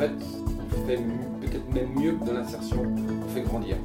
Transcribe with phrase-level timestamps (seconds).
[0.00, 0.10] fait,
[0.72, 0.98] on fait
[1.40, 3.76] peut-être même mieux que de l'insertion, on fait grandir.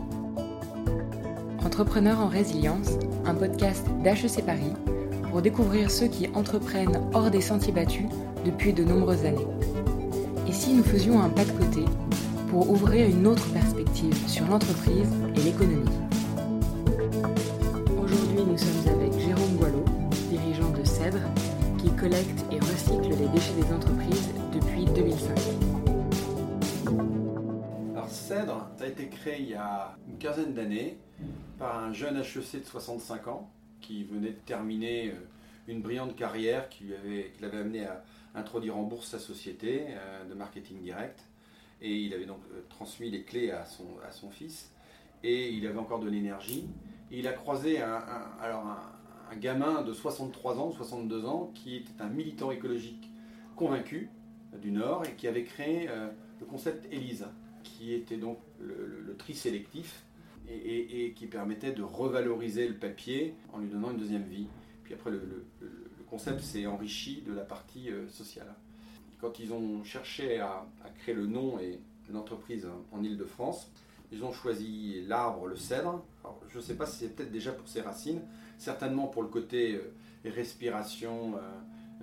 [1.63, 2.91] Entrepreneurs en résilience,
[3.25, 4.73] un podcast d'HEC Paris
[5.29, 8.05] pour découvrir ceux qui entreprennent hors des sentiers battus
[8.45, 9.47] depuis de nombreuses années.
[10.47, 11.83] Et si nous faisions un pas de côté
[12.49, 16.04] pour ouvrir une autre perspective sur l'entreprise et l'économie?
[29.39, 30.97] Il y a une quinzaine d'années
[31.57, 33.49] par un jeune HEC de 65 ans
[33.81, 35.13] qui venait de terminer euh,
[35.67, 36.85] une brillante carrière qui,
[37.39, 38.03] l'avait amené à
[38.33, 41.19] introduire en bourse sa société euh, de marketing direct.
[41.81, 44.71] Et il avait donc euh, transmis les clés à son, à son fils.
[45.23, 46.67] Et il avait encore de l'énergie.
[47.11, 48.03] Il a croisé un,
[48.41, 53.09] alors un, gamin de 63 ans, 62 ans, qui était un militant écologique
[53.55, 54.09] convaincu
[54.61, 55.89] du Nord et qui avait créé
[56.39, 57.31] le concept ELISA,
[57.63, 60.05] qui était donc le tri sélectif
[60.49, 64.47] et, qui permettait de revaloriser le papier en lui donnant une deuxième vie.
[64.83, 65.45] Puis après, le,
[66.07, 68.53] concept s'est enrichi de la partie euh, sociale.
[69.19, 70.67] Quand ils ont cherché à,
[70.99, 71.79] créer le nom et
[72.13, 73.71] l'entreprise en Ile-de-France,
[74.11, 76.05] ils ont choisi l'arbre, le cèdre.
[76.47, 78.21] je ne sais pas si c'est peut-être déjà pour ses racines,
[78.59, 81.33] certainement pour le côté euh, respiration,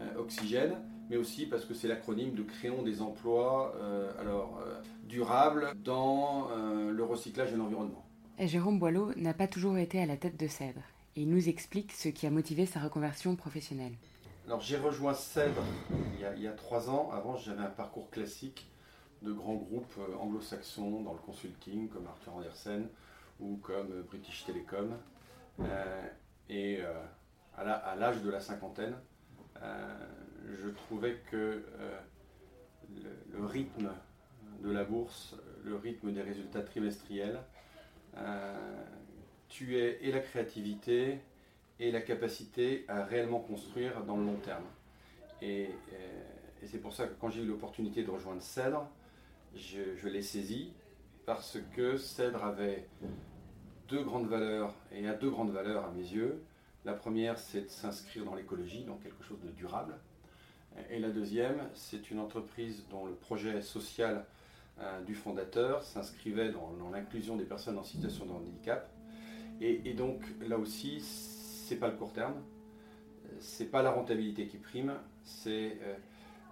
[0.00, 0.74] euh, oxygène,
[1.08, 3.74] mais aussi parce que c'est l'acronyme de Créons des emplois
[4.18, 4.60] alors,
[5.12, 6.48] durables dans
[6.90, 8.02] le recyclage et l'environnement.
[8.38, 10.80] Jérôme Boileau n'a pas toujours été à la tête de Cèdre
[11.16, 13.92] et il nous explique ce qui a motivé sa reconversion professionnelle.
[14.46, 15.62] Alors j'ai rejoint Cèdre
[16.14, 17.10] il y, a, trois ans.
[17.12, 18.70] Avant j'avais un parcours classique
[19.22, 22.88] de grands groupes euh, anglo-saxons dans le consulting comme Arthur Andersen
[23.38, 24.96] ou comme euh, British Telecom.
[25.60, 26.08] Euh,
[26.48, 26.80] et
[27.56, 28.94] à l'âge de la cinquantaine,
[29.56, 31.64] je trouvais que
[33.30, 33.90] le, rythme
[34.62, 37.40] de la bourse, le rythme des résultats trimestriels,
[38.16, 38.84] euh,
[39.48, 41.18] tuer et la créativité
[41.80, 44.64] et la capacité à réellement construire dans le long terme.
[45.40, 46.22] Et, euh,
[46.64, 48.88] c'est pour ça que quand j'ai eu l'opportunité de rejoindre Cèdre,
[49.56, 50.72] je, l'ai saisi
[51.26, 52.86] parce que Cèdre avait
[53.88, 56.40] deux grandes valeurs et a deux grandes valeurs à mes yeux.
[56.84, 59.98] La première, c'est de s'inscrire dans l'écologie, dans quelque chose de durable.
[60.88, 64.24] Et la deuxième, c'est une entreprise dont le projet social
[65.06, 68.90] du fondateur s'inscrivait dans, l'inclusion des personnes en situation de handicap.
[69.60, 72.34] Et, donc là aussi, c'est pas le court terme,
[73.38, 75.94] c'est pas la rentabilité qui prime, c'est euh,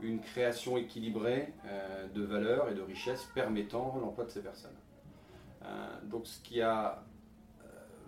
[0.00, 4.70] une création équilibrée euh, de valeurs et de richesses permettant l'emploi de ces personnes.
[6.04, 7.02] donc ce qui a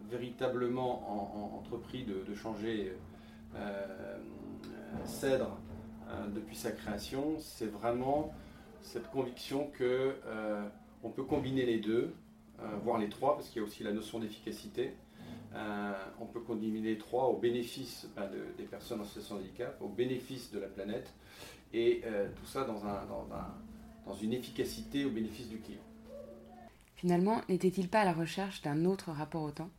[0.09, 2.97] véritablement entrepris de, changer
[5.05, 5.59] Cèdre
[6.35, 8.33] depuis sa création, c'est vraiment
[8.83, 10.69] cette conviction que euh,
[11.03, 12.15] on peut combiner les deux,
[12.61, 14.95] euh, voire les trois, parce qu'il y a aussi la notion d'efficacité.
[15.55, 19.77] Euh, on peut combiner les trois au bénéfice ben, des personnes en situation de handicap,
[19.81, 21.13] au bénéfice de la planète,
[21.75, 22.03] et
[22.37, 23.27] tout ça dans, un, dans,
[24.07, 25.81] dans une efficacité au bénéfice du client.
[26.97, 29.71] Finalement, n'était-il pas à la recherche d'un autre rapport au temps?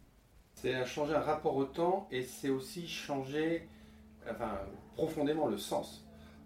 [0.55, 3.67] C'est changer un rapport au temps et c'est aussi changer
[4.29, 4.59] enfin,
[4.95, 6.03] profondément le sens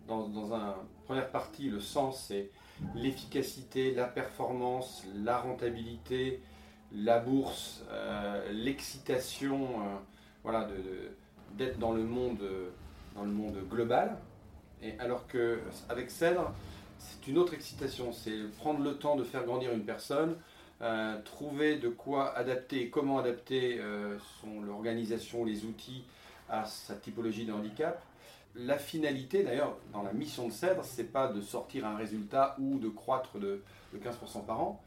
[0.08, 0.74] dans, dans une
[1.06, 2.50] première partie, le sens, c'est
[2.96, 6.42] l'efficacité, la performance, la rentabilité,
[6.94, 9.96] la bourse, euh, l'excitation, euh,
[10.44, 10.68] voilà,
[11.58, 12.40] d'être dans le monde,
[13.16, 14.18] dans le monde global.
[14.82, 15.60] Et alors que
[15.90, 16.54] avec Cèdre,
[17.00, 20.36] c'est une autre excitation, c'est prendre le temps de faire grandir une personne,
[20.82, 23.82] euh, trouver de quoi adapter, comment adapter
[24.40, 26.04] son l'organisation, les outils
[26.50, 28.02] à sa typologie de handicap,
[28.58, 32.80] la finalité, d'ailleurs, dans la mission de Cèdre, c'est pas de sortir un résultat ou
[32.80, 33.62] de croître de,
[33.96, 34.82] 15% par an.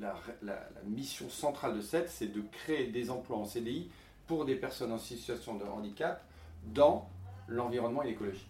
[0.00, 3.90] La, la, mission centrale de Cèdre, c'est de créer des emplois en CDI
[4.26, 6.24] pour des personnes en situation de handicap
[6.64, 7.08] dans
[7.48, 8.48] l'environnement et l'écologie.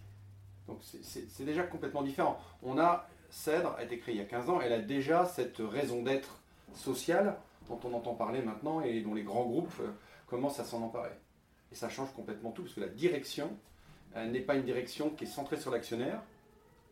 [0.67, 2.39] Donc c'est déjà complètement différent.
[2.63, 5.57] On a, Cèdre a été créée il y a 15 ans, elle a déjà cette
[5.59, 6.39] raison d'être
[6.73, 9.91] sociale dont on entend parler maintenant et dont les grands groupes euh,
[10.27, 11.11] commencent à s'en emparer.
[11.71, 13.55] Et ça change complètement tout, parce que la direction,
[14.23, 16.21] n'est pas une direction qui est centrée sur l'actionnaire,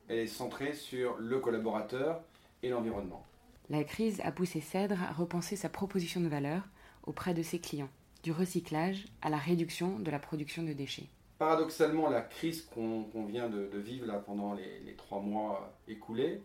[0.10, 2.22] elle est centrée sur le collaborateur
[2.62, 3.25] et l'environnement.
[3.70, 6.64] La crise a poussé Cèdre à repenser sa proposition de valeur
[7.04, 7.90] auprès de ses clients,
[8.24, 11.08] du recyclage à la réduction de la production de déchets.
[11.40, 16.42] Paradoxalement, la crise qu'on vient de, vivre là pendant les, trois mois écoulés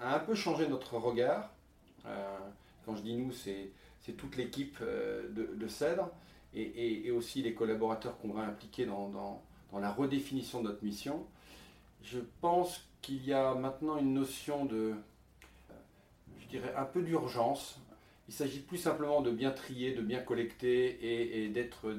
[0.00, 1.52] a un peu changé notre regard.
[2.06, 2.38] Euh,
[2.84, 3.70] quand je dis nous, c'est
[4.16, 6.10] toute l'équipe euh, de, Cèdre
[6.54, 9.42] et, aussi les collaborateurs qu'on va impliquer dans, dans
[9.72, 11.26] la redéfinition de notre mission.
[12.02, 14.94] Je pense qu'il y a maintenant une notion de
[16.46, 17.80] je dirais, un peu d'urgence.
[18.28, 21.90] Il s'agit plus simplement de bien trier, de bien collecter et, d'être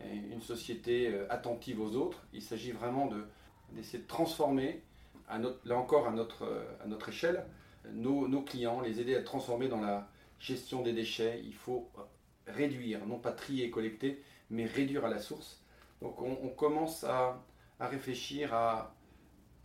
[0.00, 2.24] une société euh, attentive aux autres.
[2.32, 3.10] Il s'agit vraiment
[3.72, 4.82] d'essayer de transformer,
[5.28, 7.44] là encore à notre, à notre échelle,
[7.92, 10.08] nos, nos, clients, les aider à transformer dans la
[10.40, 11.40] gestion des déchets.
[11.44, 11.88] Il faut
[12.46, 15.63] réduire, non pas trier et collecter, mais réduire à la source.
[16.04, 17.42] Donc on, commence à,
[17.80, 18.94] réfléchir à,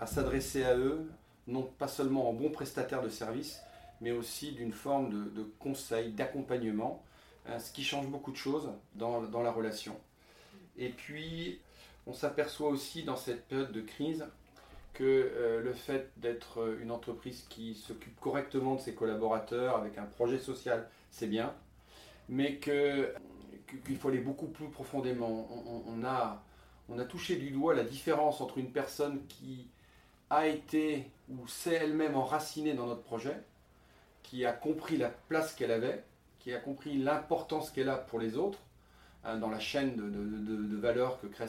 [0.05, 1.11] s'adresser à eux,
[1.47, 3.59] non pas seulement en bons prestataires de services,
[3.99, 7.03] mais aussi d'une forme de, conseil, d'accompagnement,
[7.45, 9.99] hein, ce qui change beaucoup de choses dans, la relation.
[10.77, 11.59] Et puis,
[12.07, 14.25] on s'aperçoit aussi dans cette période de crise
[14.93, 20.05] que euh, le fait d'être une entreprise qui s'occupe correctement de ses collaborateurs avec un
[20.05, 21.53] projet social, c'est bien,
[22.29, 23.13] mais que
[23.85, 25.47] qu'il faut aller beaucoup plus profondément.
[25.87, 26.43] On, a,
[26.89, 29.67] on a touché du doigt la différence entre une personne qui
[30.29, 33.37] a été ou s'est elle-même enracinée dans notre projet,
[34.23, 36.03] qui a compris la place qu'elle avait,
[36.39, 38.59] qui a compris l'importance qu'elle a pour les autres
[39.23, 41.47] hein, dans la chaîne de, de, valeurs que crée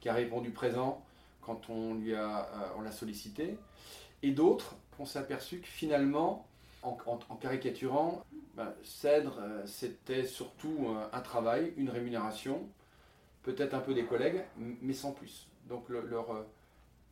[0.00, 1.04] qui a répondu présent
[1.40, 2.38] quand on lui euh,
[2.82, 3.58] l'a sollicité,
[4.22, 6.46] et d'autres, on s'est aperçu que finalement,
[6.82, 8.24] en, caricaturant,
[8.56, 12.68] ben, Cèdre, euh, c'était surtout un, travail, une rémunération,
[13.42, 15.48] peut-être un peu des collègues, mais sans plus.
[15.68, 16.42] Donc leur, euh,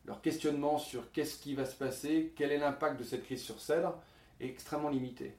[0.05, 3.59] leur questionnement sur qu'est-ce qui va se passer, quel est l'impact de cette crise sur
[3.59, 3.97] Cèdre,
[4.39, 5.35] est extrêmement limité.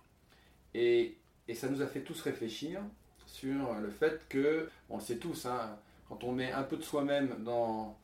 [0.75, 1.19] Et,
[1.55, 2.81] ça nous a fait tous réfléchir
[3.27, 5.77] sur le fait que, on le sait tous, hein,
[6.09, 7.95] quand on met un peu de soi-même dans,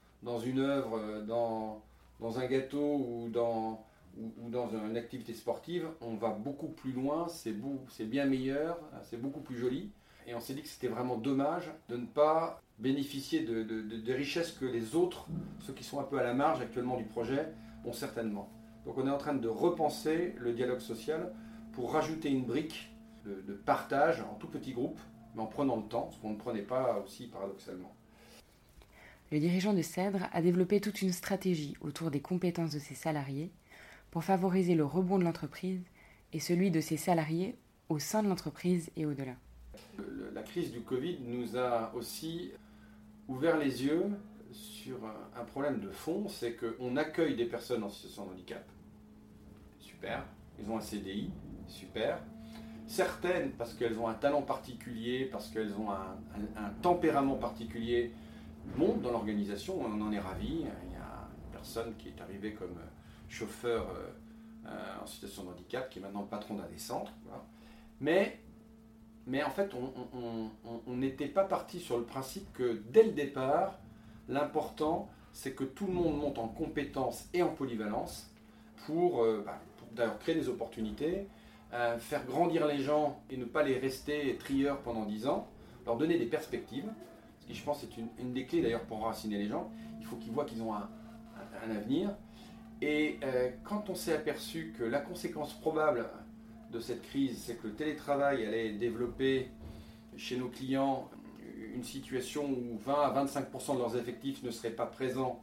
[0.45, 1.81] une œuvre, dans
[2.21, 3.88] un gâteau ou dans,
[4.19, 7.55] ou, dans une activité sportive, on va beaucoup plus loin, c'est
[8.05, 9.91] bien meilleur, c'est beaucoup plus joli.
[10.27, 14.53] Et on s'est dit que c'était vraiment dommage de ne pas bénéficier de, des richesses
[14.53, 15.27] que les autres,
[15.61, 17.49] ceux qui sont un peu à la marge actuellement du projet,
[17.85, 18.51] ont certainement.
[18.85, 21.33] Donc on est en train de repenser le dialogue social
[21.73, 22.95] pour rajouter une brique
[23.25, 25.01] de, de partage en tout petit groupe,
[25.35, 27.95] mais en prenant le temps, ce qu'on ne prenait pas aussi paradoxalement.
[29.31, 33.51] Le dirigeant de Cèdre a développé toute une stratégie autour des compétences de ses salariés
[34.19, 35.81] pour favoriser le rebond de l'entreprise
[36.33, 37.55] et celui de ses salariés
[37.89, 39.37] au sein de l'entreprise et au-delà.
[40.35, 42.51] La crise du Covid nous a aussi
[43.29, 44.07] ouvert les yeux
[44.51, 44.99] sur
[45.37, 48.69] un problème de fond, c'est qu'on accueille des personnes en situation de handicap.
[49.79, 50.25] Super,
[50.59, 51.31] ils ont un CDI,
[51.69, 52.19] super.
[52.89, 58.11] Certaines, parce qu'elles ont un talent particulier, parce qu'elles ont un, tempérament particulier,
[58.77, 60.49] montent dans l'organisation, on en est ravi.
[60.49, 62.75] Il y a une personne qui est arrivée comme
[63.29, 64.09] chauffeur euh,
[64.67, 67.13] euh, en situation de handicap, qui est maintenant le patron d'un des centres.
[68.01, 68.41] Mais,
[69.45, 73.79] en fait, on n'était pas parti sur le principe que dès le départ,
[74.29, 78.31] l'important, c'est que tout le monde monte en compétences et en polyvalence
[78.87, 79.61] pour, euh, bah,
[79.93, 81.29] d'ailleurs créer des opportunités,
[81.99, 85.49] faire grandir les gens et ne pas les rester trieurs pendant 10 ans,
[85.85, 86.91] leur donner des perspectives,
[87.41, 89.71] ce qui je pense est une, des clés d'ailleurs pour enraciner les gens.
[90.01, 90.89] Il faut qu'ils voient qu'ils ont un,
[91.71, 92.15] avenir
[92.81, 96.09] et euh, quand on s'est aperçu que la conséquence probable
[96.73, 99.49] de cette crise, c'est que le télétravail allait développer
[100.17, 101.11] chez nos clients
[101.75, 105.43] une situation où 20 à 25% de leurs effectifs ne seraient pas présents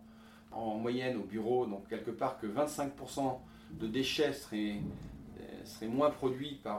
[0.51, 3.37] en moyenne au bureau, donc quelque part que 25%
[3.71, 4.79] de déchets seraient,
[5.41, 6.69] euh, moins produits euh,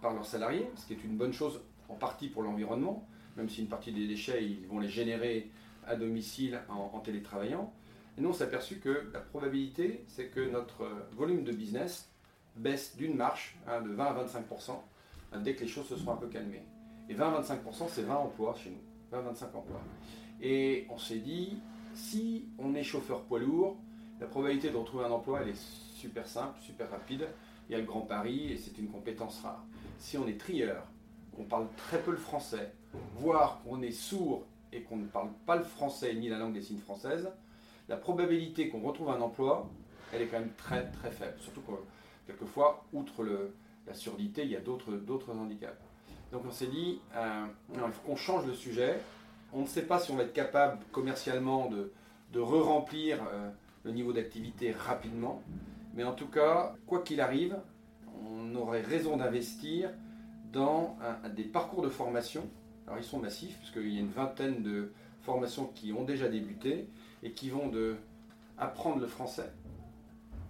[0.00, 3.60] par leurs salariés, ce qui est une bonne chose en partie pour l'environnement, même si
[3.60, 5.50] une partie des déchets, ils vont les générer
[5.86, 7.72] à domicile en télétravaillant.
[8.16, 12.10] Et nous, on s'est aperçu que la probabilité, c'est que notre volume de business
[12.56, 14.72] baisse d'une marche hein, de 20 à 25%
[15.32, 16.62] hein, dès que les choses se seront un peu calmées.
[17.08, 17.56] Et 20 à 25%,
[17.88, 18.82] c'est 20 emplois chez nous.
[19.10, 19.80] 20 à 25 emplois.
[20.40, 21.58] Et on s'est dit,
[21.94, 23.76] si on est chauffeur poids lourd,
[24.20, 25.60] la probabilité de retrouver un emploi, elle est
[25.94, 27.28] super simple, super rapide.
[27.68, 29.64] Il y a le Grand Paris et c'est une compétence rare.
[29.98, 30.86] Si on est trieur,
[31.34, 32.72] qu'on parle très peu le français,
[33.14, 36.62] voire qu'on est sourd et qu'on ne parle pas le français ni la langue des
[36.62, 37.30] signes française,
[37.88, 39.68] la probabilité qu'on retrouve un emploi,
[40.12, 41.34] elle est quand même très très faible.
[41.38, 41.72] Surtout que
[42.26, 43.24] quelquefois, outre
[43.86, 45.80] la surdité, il y a d'autres handicaps.
[46.30, 47.46] Donc on s'est dit, euh,
[48.06, 48.98] qu'on change de sujet.
[49.52, 51.92] On ne sait pas si on va être capable commercialement de,
[52.32, 53.50] de re-remplir euh,
[53.84, 55.42] le niveau d'activité rapidement.
[55.94, 57.58] Mais en tout cas, quoi qu'il arrive,
[58.30, 59.90] on aurait raison d'investir
[60.52, 60.96] dans
[61.34, 62.48] des parcours de formation.
[62.86, 66.88] Alors ils sont massifs, puisqu'il y a une vingtaine de formations qui ont déjà débuté
[67.22, 67.96] et qui vont de
[68.58, 69.50] apprendre le français,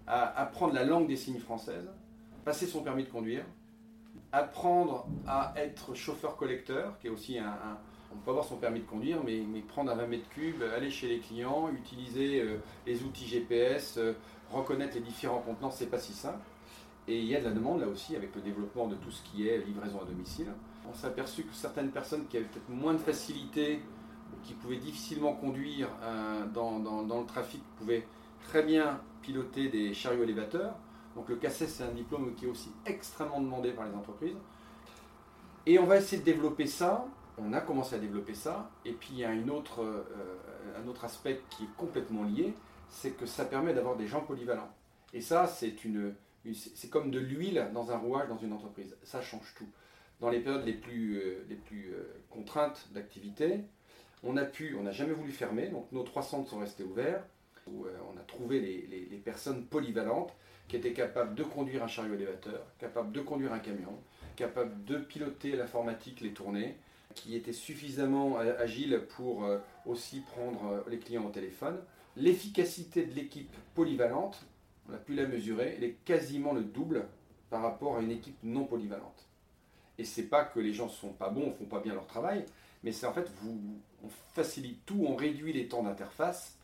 [0.07, 1.88] à apprendre la langue des signes française,
[2.45, 3.45] passer son permis de conduire,
[4.33, 7.79] apprendre à être chauffeur-collecteur, qui est aussi un,
[8.14, 11.09] on peut avoir son permis de conduire, mais, prendre un 20 mètres cubes, aller chez
[11.09, 14.12] les clients, utiliser euh, les outils GPS, euh,
[14.50, 16.41] reconnaître les différents contenants, c'est pas si simple.
[17.09, 19.23] Et il y a de la demande là aussi avec le développement de tout ce
[19.23, 20.49] qui est livraison à domicile.
[20.88, 23.81] On s'est aperçu que certaines personnes qui avaient peut-être moins de facilité
[24.43, 28.07] qui pouvaient difficilement conduire euh, dans, le trafic pouvaient
[28.41, 30.75] très bien piloter des chariots élévateurs.
[31.15, 34.37] Donc le CACES, c'est un diplôme qui est aussi extrêmement demandé par les entreprises.
[35.67, 37.07] Et on va essayer de développer ça.
[37.39, 38.71] On a commencé à développer ça.
[38.85, 40.03] Et puis il y a une autre, euh,
[40.83, 42.55] un autre aspect qui est complètement lié,
[42.89, 44.71] c'est que ça permet d'avoir des gens polyvalents.
[45.12, 46.15] Et ça, c'est une,
[46.91, 48.97] comme de l'huile dans un rouage dans une entreprise.
[49.03, 49.69] Ça change tout.
[50.21, 51.95] Dans les périodes les plus, euh, les plus
[52.31, 53.65] contraintes d'activité,
[54.23, 57.23] on a pu, on n'a jamais voulu fermer, donc nos trois centres sont restés ouverts.
[57.69, 60.33] Où, euh, on a trouvé les, personnes polyvalentes
[60.67, 63.97] qui étaient capables de conduire un chariot élévateur, capables de conduire un camion,
[64.35, 66.76] capables de piloter l'informatique, les tournées,
[67.14, 69.47] qui étaient suffisamment agiles pour
[69.87, 71.79] aussi prendre les clients au téléphone.
[72.17, 74.45] L'efficacité de l'équipe polyvalente,
[74.88, 77.07] on a pu la mesurer, elle est quasiment le double
[77.49, 79.29] par rapport à une équipe non polyvalente.
[79.99, 82.45] Et c'est pas que les gens sont pas bons, font pas bien leur travail,
[82.85, 86.59] mais c'est en fait, on facilite tout, on réduit les temps d'interface.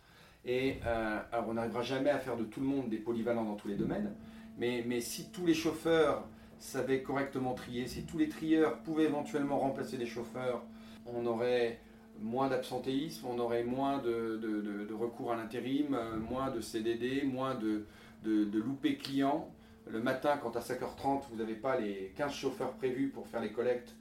[0.45, 3.57] Et euh, alors on n'arrivera jamais à faire de tout le monde des polyvalents dans
[3.57, 4.15] tous les domaines,
[4.59, 6.27] mais, si tous les chauffeurs
[6.59, 10.65] savaient correctement trier, si tous les trieurs pouvaient éventuellement remplacer des chauffeurs,
[11.07, 11.79] on aurait
[12.21, 17.87] moins d'absentéisme, on aurait moins de, recours à l'intérim, euh, moins de CDD, moins de,
[18.25, 19.49] de, louper clients.
[19.89, 23.53] Le matin, quand à 5h30, vous n'avez pas les 15 chauffeurs prévus pour faire les
[23.53, 23.95] collectes,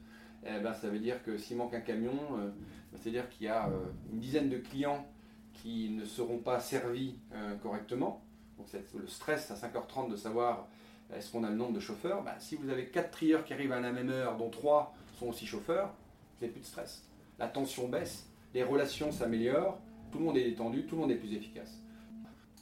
[0.46, 2.50] eh ben, ça veut dire que s'il manque un camion, euh,
[2.96, 5.06] c'est-à-dire qu'il y a euh, une dizaine de clients
[5.54, 8.22] qui ne seront pas servis euh, correctement.
[8.58, 10.68] Donc c'est le stress à 5h30 de savoir
[11.16, 12.24] est-ce qu'on a le nombre de chauffeurs?
[12.24, 15.28] Ben, si vous avez 4 trieurs qui arrivent à la même heure, dont 3 sont
[15.28, 17.04] aussi chauffeurs, vous n'avez plus de stress.
[17.40, 19.80] La tension baisse, les relations s'améliorent,
[20.12, 21.82] tout le monde est détendu, tout le monde est plus efficace.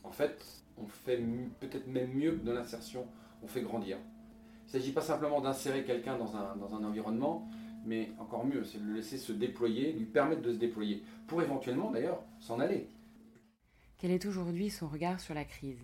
[0.03, 0.43] En fait,
[0.77, 1.21] on fait
[1.59, 3.05] peut-être même mieux que de l'insertion,
[3.43, 3.97] on fait grandir.
[4.63, 7.47] Il ne s'agit pas simplement d'insérer quelqu'un dans un, dans un environnement,
[7.85, 11.41] mais encore mieux, c'est de le laisser se déployer, lui permettre de se déployer, pour
[11.41, 12.89] éventuellement d'ailleurs s'en aller.
[13.97, 15.81] Quel est aujourd'hui son regard sur la crise?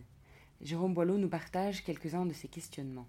[0.62, 3.08] Jérôme Boileau nous partage quelques-uns de ses questionnements.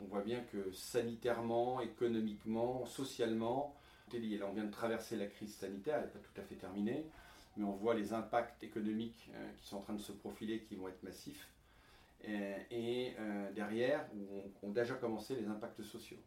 [0.00, 3.74] On voit bien que sanitairement, économiquement, socialement,
[4.12, 7.04] on vient de traverser la crise sanitaire, elle n'est pas tout à fait terminée
[7.58, 10.76] mais on voit les impacts économiques euh, qui sont en train de se profiler, qui
[10.76, 11.48] vont être massifs.
[12.24, 14.04] Et, euh, derrière,
[14.62, 16.18] on, on, déjà commencé les impacts sociaux.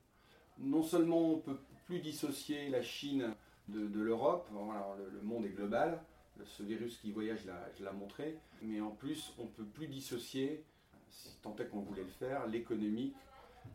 [0.62, 3.34] Non seulement on ne peut plus dissocier la Chine
[3.68, 6.02] de, l'Europe, le, monde est global,
[6.46, 7.40] ce virus qui voyage,
[7.78, 10.64] je l'ai montré, mais en plus, on ne peut plus dissocier,
[11.10, 13.16] si tant est qu'on voulait le faire, l'économique,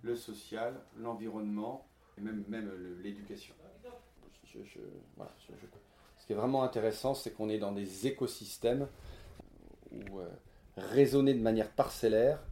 [0.02, 1.86] le social, l'environnement
[2.18, 2.44] et même,
[3.02, 3.54] l'éducation.
[6.18, 8.88] Ce qui est vraiment intéressant, c'est qu'on est dans des écosystèmes
[9.92, 10.28] où euh,
[10.76, 12.42] raisonner de manière parcellaire,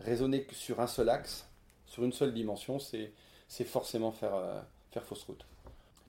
[0.00, 1.48] raisonner sur un seul axe,
[1.86, 3.12] sur une seule dimension, c'est,
[3.64, 5.44] forcément faire, euh, faire fausse route.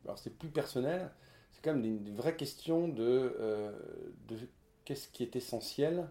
[0.05, 1.11] Alors c'est plus personnel,
[1.51, 3.71] c'est quand même une, vraie question de, euh,
[4.27, 4.37] de,
[4.85, 6.07] qu'est-ce qui est essentiel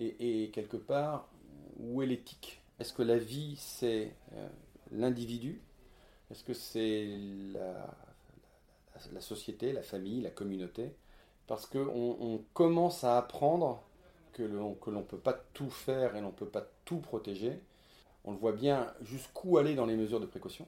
[0.00, 1.28] et, quelque part
[1.78, 2.60] où est l'éthique?
[2.80, 4.12] Est-ce que la vie c'est
[4.90, 5.60] l'individu?
[6.30, 7.06] Est-ce que c'est
[9.12, 10.92] la société, la famille, la communauté,
[11.46, 13.82] parce qu'on on commence à apprendre
[14.32, 17.60] que l'on ne peut pas tout faire et l'on ne peut pas tout protéger.
[18.24, 20.66] On le voit bien jusqu'où aller dans les mesures de précaution.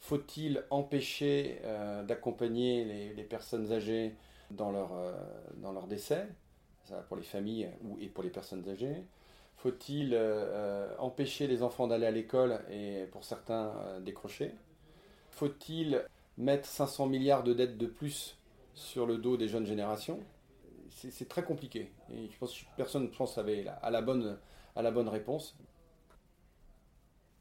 [0.00, 4.14] Faut-il empêcher euh, d'accompagner les, personnes âgées
[4.50, 5.12] dans leur, euh,
[5.56, 6.28] dans leur décès,
[6.84, 9.04] ça, pour les familles ou, et pour les personnes âgées?
[9.56, 14.54] Faut-il euh, empêcher les enfants d'aller à l'école et pour certains décrocher?
[15.30, 16.04] Faut-il
[16.36, 18.38] mettre 500 milliards de dettes de plus
[18.74, 20.20] sur le dos des jeunes générations,
[20.90, 21.92] c'est très compliqué.
[22.10, 24.38] Et je pense que personne ne pense à la bonne,
[24.74, 25.56] à la bonne réponse.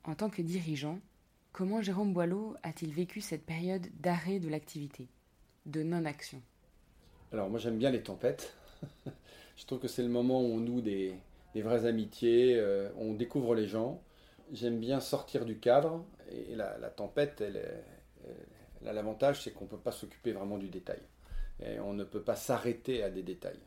[0.07, 1.01] En tant que dirigeant,
[1.51, 5.09] comment Jérôme Boileau a-t-il vécu cette période d'arrêt de l'activité,
[5.65, 6.41] de non-action?
[7.33, 8.55] Alors moi j'aime bien les tempêtes.
[9.57, 11.13] je trouve que c'est le moment où on noue des,
[11.55, 14.01] vraies amitiés, euh, on découvre les gens.
[14.53, 17.61] J'aime bien sortir du cadre et la, tempête, elle,
[18.23, 21.01] elle, l'avantage, c'est qu'on ne peut pas s'occuper vraiment du détail.
[21.61, 23.59] Et on ne peut pas s'arrêter à des détails.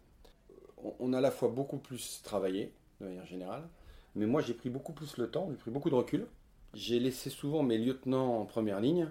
[1.01, 3.69] On a à la fois beaucoup plus travaillé, de manière générale,
[4.15, 6.27] mais moi j'ai pris beaucoup plus le temps, j'ai pris beaucoup de recul.
[6.75, 9.09] J'ai laissé souvent mes lieutenants en première ligne,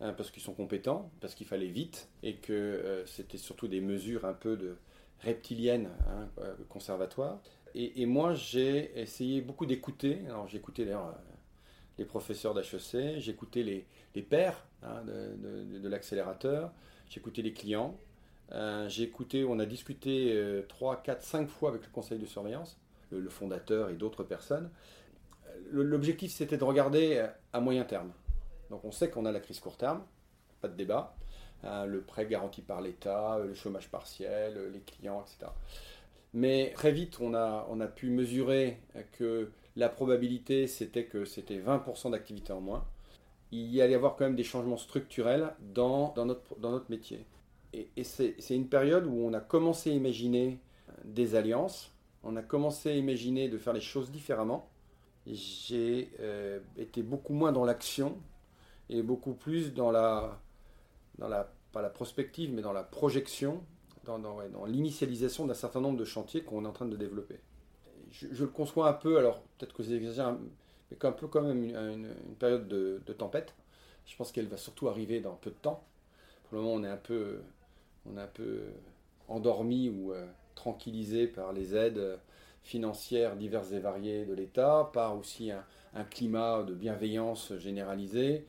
[0.00, 3.80] hein, parce qu'ils sont compétents, parce qu'il fallait vite, et que euh, c'était surtout des
[3.80, 4.76] mesures un peu de
[5.24, 7.40] reptiliennes, hein, euh, conservatoires.
[7.76, 11.34] Et, moi j'ai essayé beaucoup d'écouter, alors écouté d'ailleurs euh,
[11.98, 13.84] les professeurs d'HEC, j'écoutais les,
[14.14, 16.72] les pairs hein, de, l'accélérateur,
[17.08, 17.98] j'écoutais les clients,
[18.52, 22.78] euh, j'ai écouté, on a discuté 3, 4, 5 fois avec le conseil de surveillance.
[23.20, 24.70] Le, fondateur et d'autres personnes.
[25.70, 28.12] L'objectif, c'était de regarder à moyen terme.
[28.70, 30.02] Donc on sait qu'on a la crise court terme,
[30.60, 31.14] pas de débat.
[31.62, 35.50] Hein, le prêt garanti par l'État, le chômage partiel, les clients, etc.
[36.34, 38.80] Mais très vite, on a, on a pu mesurer
[39.12, 42.84] que la probabilité, c'était que c'était 20% d'activité en moins.
[43.52, 46.90] Il y allait y avoir quand même des changements structurels dans, dans, notre, dans notre
[46.90, 47.24] métier.
[47.72, 50.58] Et, c'est une période où on a commencé à imaginer
[51.04, 51.93] des alliances,
[52.24, 54.68] on a commencé à imaginer de faire les choses différemment.
[55.26, 58.18] J'ai euh, été beaucoup moins dans l'action
[58.88, 60.40] et beaucoup plus dans la,
[61.18, 63.62] dans la, pas la prospective, mais dans la projection,
[64.04, 67.40] dans, dans, l'initialisation d'un certain nombre de chantiers qu'on est en train de développer.
[68.10, 70.36] Je, le conçois un peu, alors peut-être que j'exagère,
[70.90, 73.54] mais un peu quand même une, période de, tempête.
[74.06, 75.82] Je pense qu'elle va surtout arriver dans peu de temps.
[76.44, 77.40] Pour le moment, on est un peu,
[78.06, 78.64] on est un peu
[79.28, 82.18] endormi ou euh, tranquillisé par les aides
[82.64, 85.64] financières diverses et variées de l'État, par aussi un,
[86.10, 88.46] climat de bienveillance généralisé.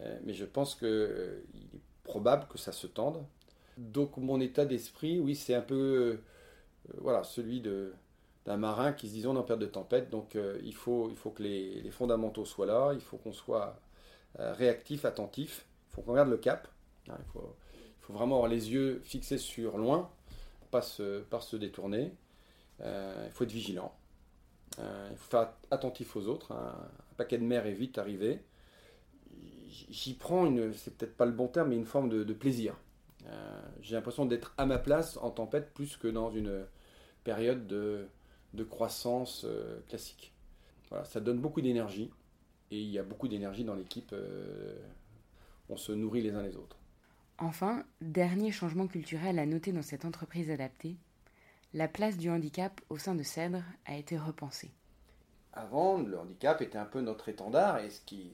[0.00, 3.24] Euh, mais je pense qu'il euh, est probable que ça se tende.
[3.76, 6.22] Donc mon état d'esprit, oui, c'est un peu euh,
[6.98, 10.74] voilà, celui d'un marin qui se dit on est en période de tempête, donc il,
[10.74, 13.80] faut, il faut que les, fondamentaux soient là, il faut qu'on soit
[14.36, 16.68] réactif, attentif, il faut qu'on regarde le cap,
[17.08, 20.08] hein, il, faut, il, faut, vraiment avoir les yeux fixés sur loin,
[20.74, 22.12] pas se, pas se détourner,
[22.80, 23.94] il faut être vigilant,
[24.78, 26.74] il faut faire attentif aux autres, hein.
[27.12, 28.40] un paquet de mer est vite arrivé,
[29.88, 32.76] j'y prends une, c'est peut-être pas le bon terme, mais une forme de, plaisir.
[33.26, 36.66] Euh, j'ai l'impression d'être à ma place en tempête plus que dans une
[37.24, 38.06] période de,
[38.68, 40.32] croissance euh, classique.
[40.90, 42.10] Voilà, ça donne beaucoup d'énergie
[42.70, 44.12] et il y a beaucoup d'énergie dans l'équipe.
[44.12, 44.76] Euh,
[45.68, 46.76] on se nourrit les uns les autres.
[47.38, 50.96] Enfin, dernier changement culturel à noter dans cette entreprise adaptée,
[51.72, 54.70] la place du handicap au sein de Cèdre a été repensée.
[55.52, 58.32] Avant, le handicap était un peu notre étendard et ce qui,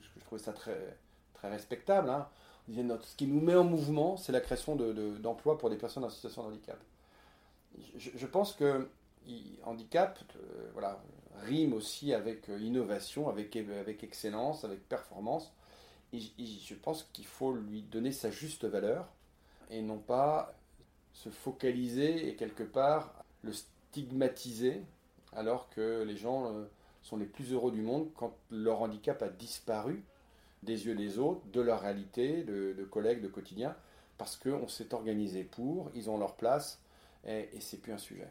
[0.00, 0.96] je trouvais ça très,
[1.42, 2.08] respectable.
[2.10, 2.26] Hein.
[2.68, 5.76] On disait, ce qui nous met en mouvement, c'est la création d'emplois de, pour des
[5.76, 6.78] personnes en situation de handicap.
[7.96, 8.88] Je, pense que
[9.64, 10.94] handicap euh,
[11.42, 13.54] rime aussi avec euh, innovation, avec
[14.02, 15.52] excellence, avec performance.
[16.18, 19.08] Je pense qu'il faut lui donner sa juste valeur
[19.70, 20.54] et non pas
[21.12, 24.82] se focaliser et quelque part le stigmatiser
[25.32, 26.64] alors que les gens euh,
[27.02, 30.04] sont les plus heureux du monde quand leur handicap a disparu
[30.62, 33.76] des yeux des autres, de leur réalité, de, collègues, de quotidien,
[34.16, 36.80] parce qu'on s'est organisé pour, ils ont leur place,
[37.26, 38.28] et, c'est plus un sujet.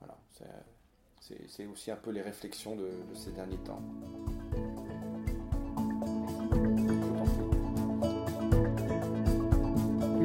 [0.00, 0.16] Voilà,
[1.20, 3.82] c'est aussi un peu les réflexions de ces derniers temps.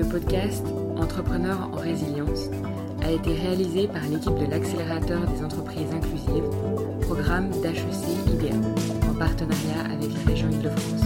[0.10, 0.65] Podcast
[0.98, 2.50] Entrepreneurs en résilience
[3.04, 6.50] a été réalisé par l'équipe de l'accélérateur des entreprises inclusives,
[7.02, 8.56] programme d'HEC IDEA,
[9.10, 11.04] en partenariat avec la région Île-de-France.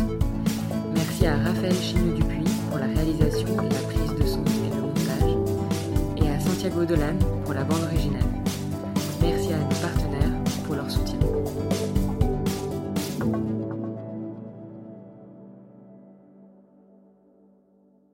[0.93, 6.29] Merci à Raphaël Chigneux-Dupuis pour la réalisation la prise de son et le montage, et
[6.29, 8.21] à Santiago Dolan pour la bande originale.
[9.21, 10.10] Merci à nos partenaires